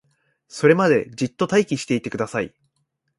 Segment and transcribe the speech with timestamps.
[0.47, 2.55] それまでじっと待機していてください